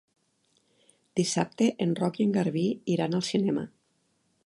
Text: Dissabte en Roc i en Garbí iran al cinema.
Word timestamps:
Dissabte 1.19 1.69
en 1.87 1.95
Roc 2.01 2.19
i 2.23 2.27
en 2.29 2.35
Garbí 2.39 2.67
iran 2.97 3.19
al 3.19 3.27
cinema. 3.33 3.69